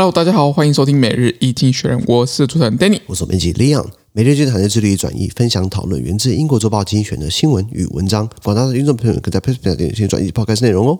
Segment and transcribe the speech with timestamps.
[0.00, 3.86] Hello，大家好，欢迎收听每日一经济学人，我是主持人 Danny，我是编辑 Leon。
[4.12, 10.98] 每日经济产业致力于转移、分享、讨论源自英国周报精选的新闻与文章，广大的听众朋友可在 Facebook 点进行转译 Podcast 内容哦。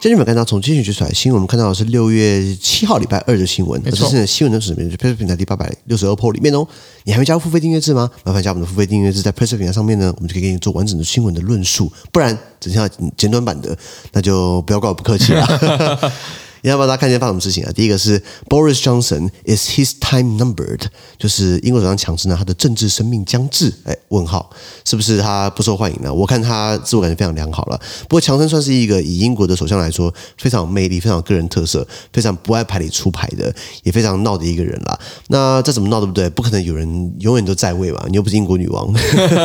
[0.00, 3.82] 今天你们看到从精选出来新闻，我们看到的是六月七号礼拜二的新闻。
[3.82, 6.64] 这是现在新闻的什么，就 PressPlay 平台第八百六十二 po 里面哦。
[7.02, 8.08] 你还没加入付费订阅制吗？
[8.22, 11.92] 麻烦加我们的付费订阅制，在 PressPlay 平台上面呢，我们就可以给你做完整的新闻的论述。
[12.12, 13.76] 不然只剩下简短版的，
[14.12, 16.12] 那就不要怪我不客气了。
[16.62, 17.72] 你要不要大家看一下发生什么事情啊？
[17.74, 20.82] 第一个是 Boris Johnson is his time numbered，
[21.18, 23.72] 就是英国首相强生呢，他的政治生命将至。
[23.84, 24.50] 哎，问号，
[24.84, 26.12] 是不是他不受欢迎呢？
[26.12, 27.78] 我看他自我感觉非常良好了。
[28.02, 34.98] 不过强生算是一个以英国的首相来说非常有魅力、非常有个人特色、非常不爱牌里出牌的，也非常闹的一个人啦。
[35.28, 36.28] 那这怎么闹对不对？
[36.30, 38.92] 不可能有人永远都在位吧，你又不是英国女王。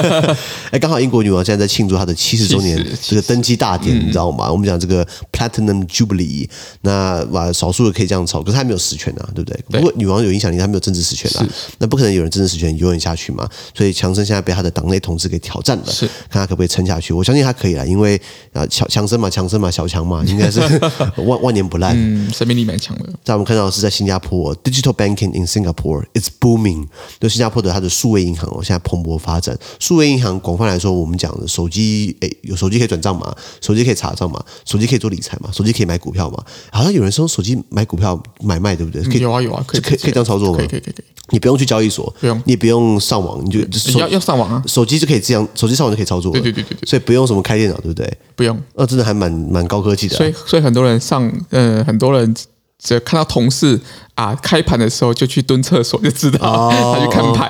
[0.72, 4.52] 哎，刚好英国女王现在在庆祝她的七十周年这个登基大典，你知道吗？
[4.52, 6.50] 我们讲这个 Platinum Jubilee，
[6.82, 7.03] 那。
[7.04, 9.60] 那把少数的可以这样炒，可是他没有实权啊，对不对？
[9.70, 11.46] 对，不过女王有影响力，他没有政治实权啊，
[11.80, 13.48] 那不可能有人政治实权永远下去嘛。
[13.74, 17.14] 所以强生现在被他的党内同志给挑战了，是看他可不可以撑下去。
[17.14, 18.20] 我相信他可以了，因为
[18.54, 20.62] 啊，强强生嘛，强生嘛，小强嘛，应该是
[21.18, 23.10] 万万年不烂，嗯，生命力蛮强的。
[23.22, 26.88] 在我们看到的是在新加坡，Digital Banking in Singapore it's booming，
[27.20, 29.58] 就新加坡的它的数位银行哦，现在蓬勃发展。
[29.80, 33.36] 数位银行广泛来说，我们讲的手机，诶，有手机可以转账嘛？
[33.60, 34.42] 手机可以查账嘛？
[34.64, 35.50] 手机可以做理财嘛？
[35.52, 36.42] 手机可以买股票嘛？
[36.72, 36.93] 好像。
[36.94, 39.02] 有人说手机买股票买卖对不对？
[39.04, 40.58] 可以有啊有啊，可以可以可以这样操作吗？
[40.58, 40.96] 可以可以可以。
[41.30, 43.60] 你不用去交易所，不用，你不用上网，你就
[44.00, 46.32] 要要上网啊，手机就可以这样，手机上网就可以操作。
[46.34, 48.18] 对对对对，所以不用什么开电脑，对不对？
[48.36, 50.18] 不用，那真的还蛮蛮高科技的。
[50.18, 52.36] 所以所以很多人上，呃，很多人
[52.78, 53.82] 只要看到同事。
[54.16, 57.50] 啊，开盘的时候就去蹲厕所，就知道他去看盘。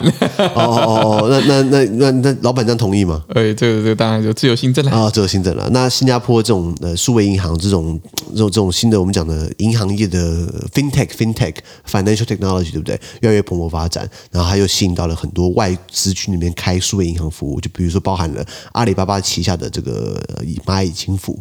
[0.56, 3.22] 哦哦哦，那那那那那老板这样同意吗？
[3.35, 5.69] 哎，这个这个当然就自由新政了啊，自由新政了。
[5.72, 11.55] 那新加坡这种呃数位银行这种这种这种新的我们讲的银行业的 FinTech FinTech
[11.85, 12.97] Financial Technology 对不对？
[13.19, 20.17] 越来越蓬勃发展，然后它又吸引到了很多外资去那边开数位银行服务，就比如说包含了阿里巴巴旗下的这个
[20.66, 21.38] 蚂蚁金服。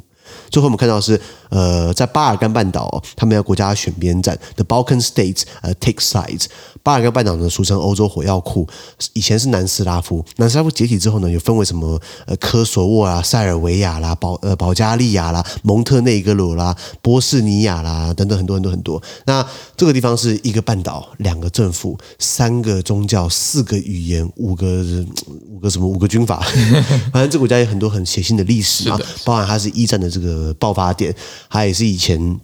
[0.51, 1.21] 最后我们看到是，
[1.51, 6.47] 呃，在巴尔干半岛，他们要国家选边站，The Balkan States 呃 take sides。
[6.83, 8.69] 巴尔干半岛呢，俗称欧洲火药库，
[9.13, 10.25] 以前是南斯拉夫。
[10.37, 19.01] 南斯拉夫解体之后呢，又分为什么呃科索沃啊、塞尔维亚啦、保呃保加利亚啦、蒙特内哥罗啦、波士尼亚啦等等很多很多很多。
[19.27, 24.85] 那这个地方是一个半岛，两个政府，三个宗教，四个语言，五个
[25.49, 26.41] 五个什么五个军阀。
[27.13, 31.15] 反正这个国家有很多很血腥的历史啊，包含它是一战的这个个爆发点，
[31.51, 32.41] 它也是以前。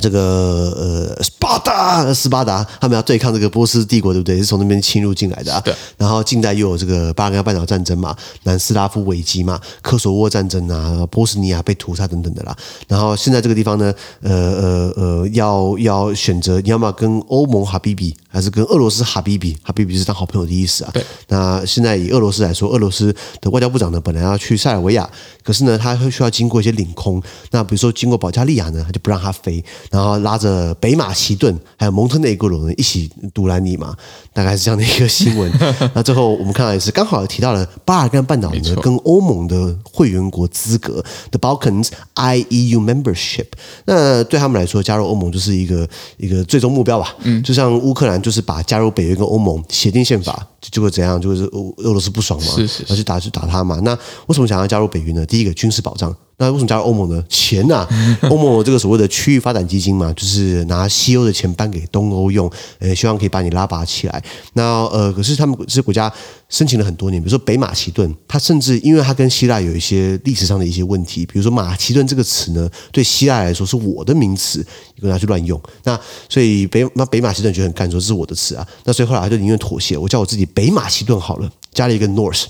[0.00, 0.72] 这个
[1.16, 4.38] 呃，斯巴达，斯巴达，他们要对抗这个波斯帝国，对不对？
[4.38, 5.60] 是从那边侵入进来的啊。
[5.60, 5.74] 对。
[5.98, 12.56] 然后近代又有这个巴尔干半岛战争嘛，南斯拉夫危机嘛，科索沃战争啊，波斯尼亚被屠杀等等的啦。
[12.88, 19.54] 然后现在这个地方呢，呃呃呃，要要选择你要么跟欧盟哈比比，还是跟俄罗斯哈比比？
[19.62, 20.90] 哈比比是当好朋友的意思啊。
[20.94, 21.04] 对。
[21.28, 25.08] 那现在以俄罗斯来说，俄罗斯的外交部长呢，本来要去塞尔维亚，
[25.44, 27.22] 可是呢，他会需要经过一些领空。
[27.50, 29.62] 那比如说经过保加利亚呢，他就不让他飞。
[29.90, 33.96] 然后拉着北马其顿还有蒙特内哥罗人一起独揽你嘛，
[34.32, 35.52] 大概是这样的一个新闻。
[35.94, 43.46] 那最后我们看到也是刚好提到了巴尔干半岛呢跟欧盟的会员国资格，The Balkans IEU membership。
[43.84, 47.14] 那对他们来说，加入欧盟就是一个一个最终目标吧。
[47.22, 51.20] 嗯，就像乌克兰就是把加入北约跟欧盟写进宪法，结果怎样？
[51.20, 53.80] 就是俄俄罗斯不爽嘛，是是，是，要去打去打他嘛。
[53.82, 53.92] 那
[54.26, 55.24] 为什么想要加入北约呢？
[55.26, 56.14] 第一个军事保障。
[56.42, 57.24] 那为什么加入欧盟呢？
[57.28, 57.88] 钱呐、啊，
[58.28, 64.20] 欧盟有这个所谓的区域发展基金嘛，就是拿西欧的钱搬给东欧用，呃，希望可以把你拉拔起来。
[64.54, 66.12] 那呃，可是他们这些国家
[66.48, 74.58] 申请了很多年，比如说北马其顿，它甚至因为它跟希腊有一些历史上的一些问题，比如说马其顿这个词呢，对希腊来说是我的名词，
[74.96, 75.60] 你跟他去乱用。
[75.84, 75.96] 那
[76.28, 78.66] 所以北那北马其顿觉得很干，说这是我的词啊。
[78.84, 82.46] 那所以后来他就宁愿妥协，我叫我自己北马其顿好了，加了一个 North。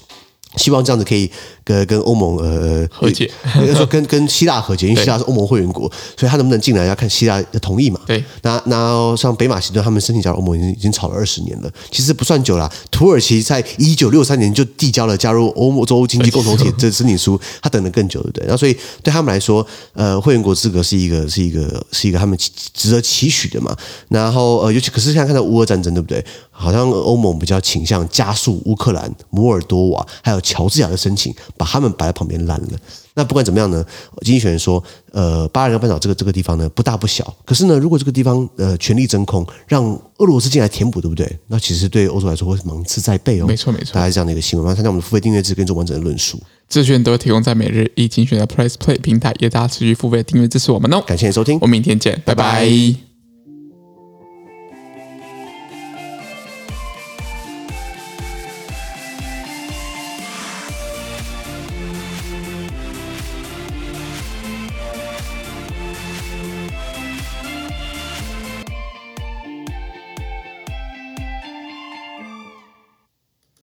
[0.56, 1.30] 希望这样子可以
[1.64, 8.00] 跟跟欧盟呃和解，应该说跟跟希腊和解，因为希腊是欧盟会员国，所以他能不能进来要看希腊的同意嘛。
[8.06, 12.70] 对，那那像北马其顿他们申请加入欧盟已经已经吵了二十年了，其实不算久了。
[12.90, 18.46] 土耳其在一九六三年就递交了加入欧洲经济共同体这申请书，他等了更久，对不对？
[18.48, 22.38] 那所以对他们来说，呃，会员国资格是一个是一个是一个他们
[22.74, 23.74] 值得期许的嘛。
[24.08, 26.24] 然后呃，尤其可是现在看到乌俄战争，对不对？
[26.50, 32.78] 好像欧盟比较倾向加速乌克兰、摩尔多瓦还有乔治亚的申请，把他们摆在旁边烂了。
[33.14, 33.84] 那不管怎么样呢，
[34.22, 39.84] 经济学人说，呃，巴尔干半岛这个这个地方呢不大不小，可是呢，如果这个地方呃权力真空，让
[40.16, 41.38] 俄罗斯进来填补，对不对？
[41.48, 43.46] 那其实对欧洲来说会芒刺在背哦。
[43.46, 44.66] 没错没错，大概是这样的一个新闻。
[44.66, 51.02] 那参加我们的付费订阅制跟做完整的论述，资讯都会提供在每日一精选的 Press Play 平台，也大家持续付费订阅支持我们哦。
[51.06, 52.44] 感谢你收听，我们明天见，拜拜。
[52.44, 53.11] 拜拜。